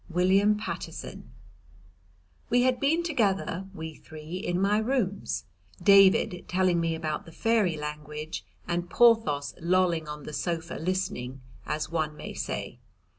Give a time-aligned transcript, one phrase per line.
[0.09, 1.29] William Paterson
[2.49, 5.43] We had been together, we three, in my rooms,
[5.79, 11.91] David telling me about the fairy language and Porthos lolling on the sofa listening, as
[11.91, 12.79] one may say.